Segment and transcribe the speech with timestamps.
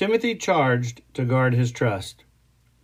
[0.00, 2.24] Timothy charged to guard his trust.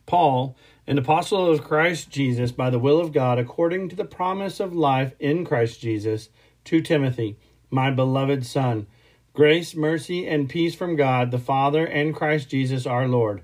[0.05, 0.55] Paul,
[0.87, 4.75] an apostle of Christ Jesus by the will of God, according to the promise of
[4.75, 6.29] life in Christ Jesus,
[6.65, 7.39] to Timothy,
[7.71, 8.87] my beloved Son,
[9.33, 13.41] grace, mercy, and peace from God the Father and Christ Jesus our Lord.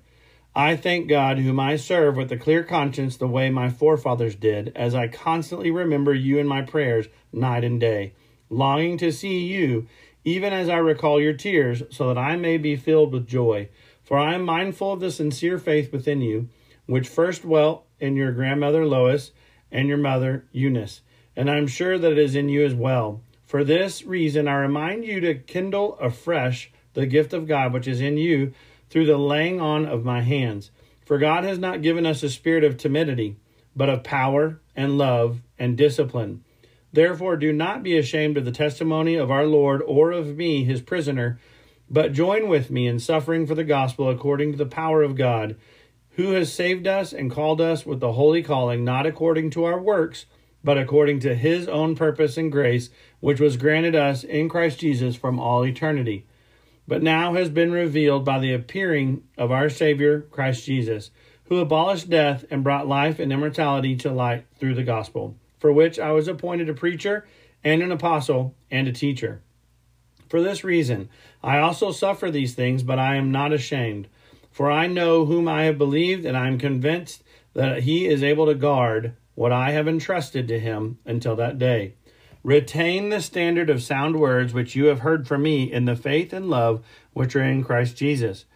[0.54, 4.72] I thank God, whom I serve with a clear conscience the way my forefathers did,
[4.77, 8.12] as I constantly remember you in my prayers night and day,
[8.50, 9.89] longing to see you
[10.25, 13.69] even as I recall your tears, so that I may be filled with joy.
[14.03, 16.49] For I am mindful of the sincere faith within you,
[16.87, 19.33] which first dwelt in your grandmother Lois
[19.71, 21.00] and your mother Eunice,
[21.34, 23.22] and I am sure that it is in you as well.
[23.47, 28.00] For this reason, I remind you to kindle afresh the gift of God which is
[28.00, 28.53] in you
[28.91, 30.71] through the laying on of my hands.
[31.04, 33.37] For God has not given us a spirit of timidity,
[33.75, 36.44] but of power and love and discipline.
[36.92, 40.82] Therefore, do not be ashamed of the testimony of our Lord or of me, his
[40.82, 41.38] prisoner,
[41.88, 45.56] but join with me in suffering for the gospel according to the power of God,
[46.16, 49.80] who has saved us and called us with the holy calling, not according to our
[49.80, 50.26] works,
[50.62, 55.16] but according to his own purpose and grace, which was granted us in Christ Jesus
[55.16, 56.26] from all eternity,
[56.86, 61.10] but now has been revealed by the appearing of our Savior, Christ Jesus,
[61.44, 66.00] who abolished death and brought life and immortality to light through the gospel for which
[66.00, 67.24] I was appointed a preacher
[67.62, 69.42] and an apostle and a teacher.
[70.28, 71.08] For this reason,
[71.40, 74.08] I also suffer these things, but I am not ashamed.
[74.50, 77.22] For I know whom I have believed, and I am convinced
[77.54, 81.94] that he is able to guard what I have entrusted to him until that day.
[82.42, 86.32] Retain the standard of sound words which you have heard from me in the faith
[86.32, 88.46] and love which are in Christ Jesus.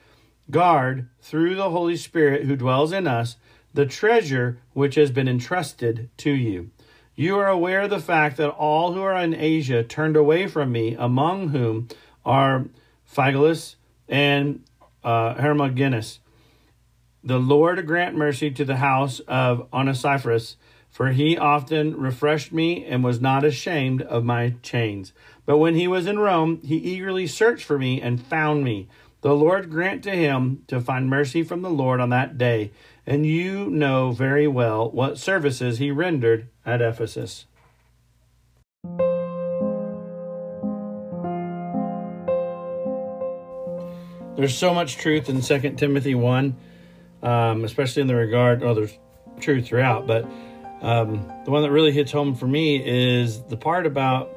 [0.50, 3.36] Guard, through the Holy Spirit who dwells in us,
[3.72, 6.72] the treasure which has been entrusted to you.
[7.18, 10.70] You are aware of the fact that all who are in Asia turned away from
[10.70, 11.88] me, among whom
[12.26, 12.66] are
[13.10, 14.62] Phygelus and
[15.02, 16.20] uh, Hermogenes.
[17.24, 20.56] The Lord grant mercy to the house of Onesiphorus,
[20.90, 25.14] for he often refreshed me and was not ashamed of my chains.
[25.46, 28.88] But when he was in Rome, he eagerly searched for me and found me.
[29.22, 32.72] The Lord grant to him to find mercy from the Lord on that day
[33.06, 37.46] and you know very well what services he rendered at Ephesus.
[44.36, 46.56] There's so much truth in 2 Timothy 1,
[47.22, 48.98] um, especially in the regard, oh, there's
[49.40, 50.28] truth throughout, but
[50.82, 54.30] um, the one that really hits home for me is the part about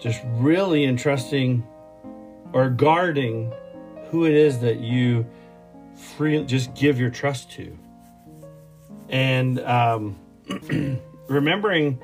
[0.00, 1.64] just really entrusting
[2.52, 3.52] or guarding
[4.08, 5.24] who it is that you
[5.94, 7.78] free just give your trust to
[9.10, 10.18] and um,
[11.28, 12.00] remembering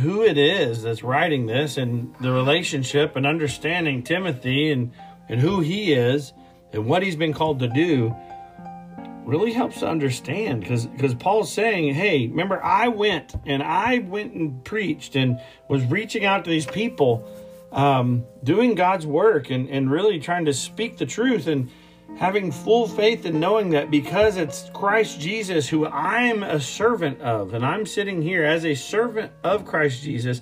[0.00, 4.92] who it is that's writing this and the relationship and understanding Timothy and,
[5.28, 6.32] and who he is
[6.72, 8.14] and what he's been called to do
[9.24, 14.34] really helps to understand because because Paul's saying, hey, remember I went and I went
[14.34, 17.26] and preached and was reaching out to these people,
[17.72, 21.70] um, doing God's work and and really trying to speak the truth and
[22.16, 27.54] having full faith and knowing that because it's Christ Jesus who I'm a servant of
[27.54, 30.40] and I'm sitting here as a servant of Christ Jesus,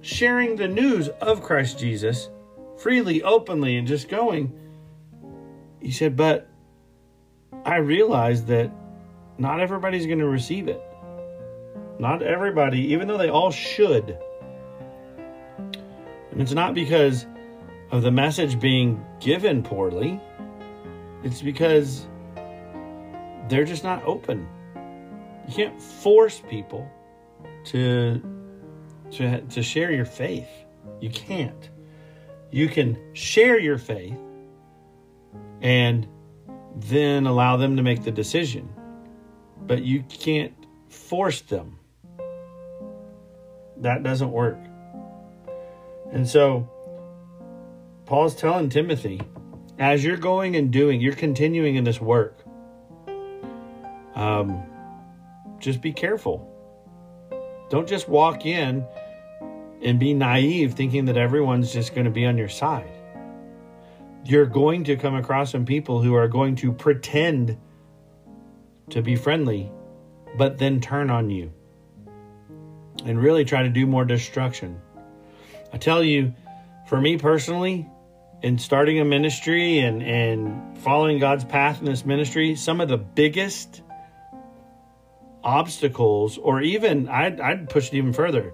[0.00, 2.28] sharing the news of Christ Jesus
[2.82, 4.52] freely, openly, and just going.
[5.80, 6.48] He said, but
[7.64, 8.72] I realized that
[9.38, 10.82] not everybody's going to receive it.
[11.98, 14.18] Not everybody, even though they all should.
[16.32, 17.26] And it's not because
[17.90, 20.20] of the message being given poorly,
[21.22, 22.06] it's because
[23.48, 24.48] they're just not open.
[25.48, 26.90] You can't force people
[27.66, 28.20] to,
[29.12, 30.48] to, to share your faith.
[31.00, 31.70] You can't.
[32.50, 34.18] You can share your faith
[35.60, 36.06] and
[36.76, 38.68] then allow them to make the decision.
[39.66, 40.54] But you can't
[40.88, 41.78] force them.
[43.78, 44.58] That doesn't work.
[46.12, 46.68] And so,
[48.06, 49.20] Paul's telling Timothy,
[49.78, 52.38] as you're going and doing, you're continuing in this work.
[54.14, 54.62] Um,
[55.58, 56.48] just be careful.
[57.70, 58.84] Don't just walk in
[59.82, 63.02] and be naive thinking that everyone's just going to be on your side
[64.24, 67.58] you're going to come across some people who are going to pretend
[68.90, 69.70] to be friendly,
[70.36, 71.52] but then turn on you
[73.04, 74.80] and really try to do more destruction.
[75.72, 76.34] I tell you,
[76.86, 77.88] for me personally,
[78.42, 82.98] in starting a ministry and, and following God's path in this ministry, some of the
[82.98, 83.82] biggest
[85.44, 88.52] obstacles, or even I'd, I'd push it even further,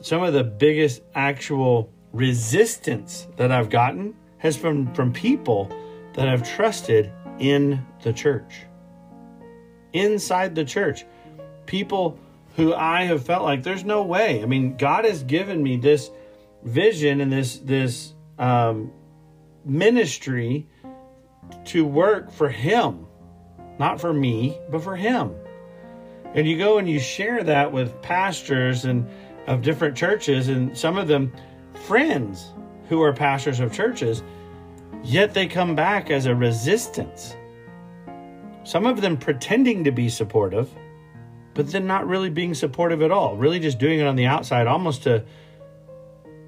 [0.00, 5.70] some of the biggest actual resistance that I've gotten has been from people
[6.14, 8.62] that I've trusted in the church.
[9.92, 11.04] Inside the church.
[11.66, 12.18] People
[12.56, 14.42] who I have felt like there's no way.
[14.42, 16.10] I mean, God has given me this
[16.62, 18.92] vision and this this um,
[19.64, 20.68] ministry
[21.66, 23.06] to work for Him,
[23.78, 25.34] not for me, but for Him.
[26.34, 29.08] And you go and you share that with pastors and
[29.46, 31.32] of different churches, and some of them
[31.86, 32.52] friends
[32.88, 34.22] who are pastors of churches,
[35.02, 37.36] yet they come back as a resistance.
[38.64, 40.70] Some of them pretending to be supportive,
[41.54, 44.66] but then not really being supportive at all, really just doing it on the outside,
[44.66, 45.24] almost to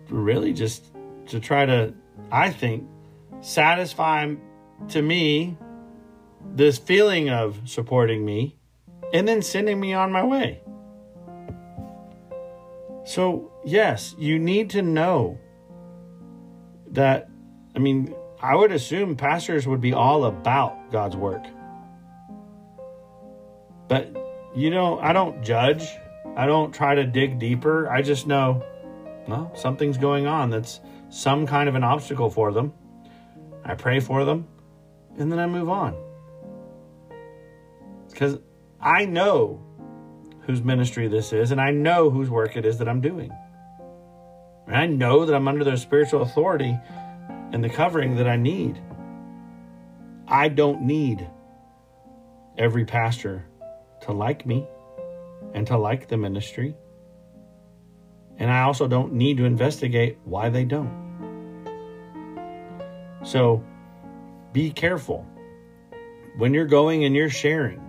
[0.08, 0.92] really just
[1.26, 1.94] to try to,
[2.30, 2.86] I think,
[3.42, 4.34] satisfy
[4.88, 5.58] to me
[6.54, 8.56] this feeling of supporting me
[9.12, 10.62] and then sending me on my way.
[13.04, 15.38] So, yes, you need to know
[16.92, 17.28] that,
[17.76, 21.44] I mean, I would assume pastors would be all about God's work.
[23.88, 24.16] But
[24.54, 25.86] you know, I don't judge.
[26.36, 27.90] I don't try to dig deeper.
[27.90, 28.64] I just know,
[29.26, 32.72] well, something's going on that's some kind of an obstacle for them.
[33.64, 34.46] I pray for them,
[35.18, 35.96] and then I move on.
[38.10, 38.38] Because
[38.80, 39.62] I know
[40.46, 43.30] whose ministry this is, and I know whose work it is that I'm doing.
[44.66, 46.78] And I know that I'm under their spiritual authority
[47.52, 48.80] and the covering that I need.
[50.26, 51.28] I don't need
[52.56, 53.44] every pastor
[54.02, 54.66] to like me
[55.54, 56.74] and to like the ministry.
[58.38, 61.01] And I also don't need to investigate why they don't.
[63.22, 63.64] So
[64.52, 65.26] be careful
[66.36, 67.80] when you're going and you're sharing.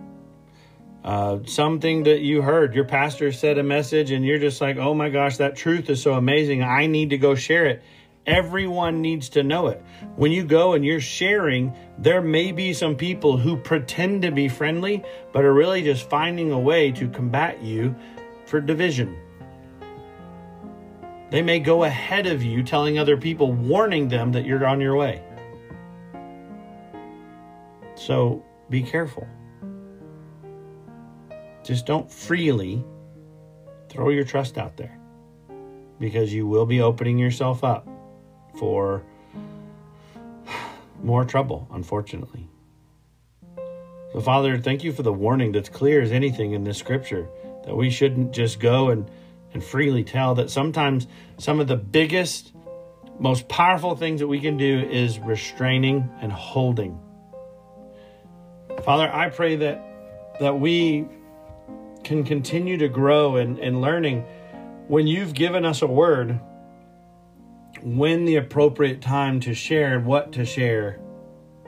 [1.03, 4.93] Uh, something that you heard, your pastor said a message, and you're just like, oh
[4.93, 6.63] my gosh, that truth is so amazing.
[6.63, 7.83] I need to go share it.
[8.25, 9.83] Everyone needs to know it.
[10.15, 14.47] When you go and you're sharing, there may be some people who pretend to be
[14.47, 17.93] friendly, but are really just finding a way to combat you
[18.45, 19.17] for division.
[21.33, 24.95] They may go ahead of you, telling other people, warning them that you're on your
[24.95, 25.19] way.
[27.95, 29.27] So be careful.
[31.63, 32.85] Just don't freely
[33.89, 34.95] throw your trust out there
[35.99, 37.87] because you will be opening yourself up
[38.59, 39.01] for
[41.01, 42.47] more trouble, unfortunately.
[44.11, 47.27] So, Father, thank you for the warning that's clear as anything in this scripture
[47.65, 49.09] that we shouldn't just go and,
[49.53, 51.07] and freely tell, that sometimes
[51.37, 52.53] some of the biggest,
[53.19, 56.99] most powerful things that we can do is restraining and holding.
[58.83, 59.89] Father, I pray that
[60.39, 61.05] that we
[62.03, 64.25] can continue to grow in, in learning
[64.87, 66.39] when you've given us a word,
[67.81, 70.99] when the appropriate time to share and what to share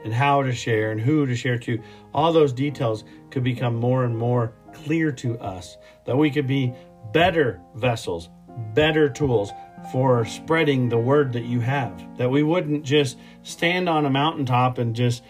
[0.04, 1.80] and how to share and who to share to,
[2.12, 5.76] all those details could become more and more clear to us.
[6.04, 6.74] That we could be
[7.12, 8.28] better vessels,
[8.74, 9.52] better tools
[9.92, 12.18] for spreading the word that you have.
[12.18, 15.22] That we wouldn't just stand on a mountaintop and just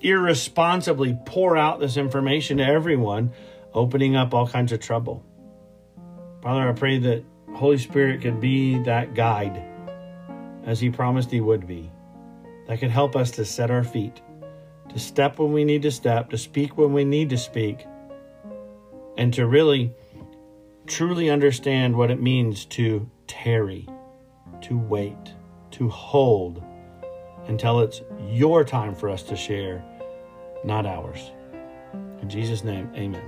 [0.00, 3.32] irresponsibly pour out this information to everyone,
[3.72, 5.24] opening up all kinds of trouble.
[6.42, 9.62] Father, I pray that Holy Spirit could be that guide
[10.64, 11.90] as He promised He would be,
[12.68, 14.20] that could help us to set our feet,
[14.90, 17.86] to step when we need to step, to speak when we need to speak,
[19.16, 19.94] and to really
[20.86, 23.88] truly understand what it means to tarry,
[24.62, 25.34] to wait,
[25.72, 26.62] to hold
[27.48, 29.84] until it's your time for us to share,
[30.64, 31.30] not ours.
[32.22, 33.22] In Jesus' name, amen.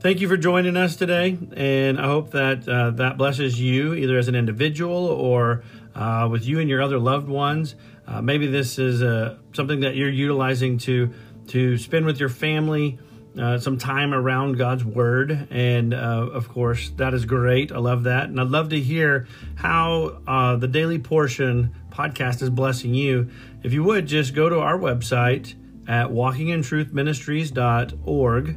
[0.00, 4.18] Thank you for joining us today, and I hope that uh, that blesses you either
[4.18, 7.74] as an individual or uh, with you and your other loved ones.
[8.06, 11.12] Uh, maybe this is uh, something that you're utilizing to
[11.48, 12.98] to spend with your family
[13.38, 17.72] uh, some time around God's Word, and uh, of course that is great.
[17.72, 20.20] I love that, and I'd love to hear how
[20.58, 23.30] the Daily Portion podcast is blessing you.
[23.62, 25.54] If you would just go to our website
[25.86, 28.56] at walkingintruthministries.org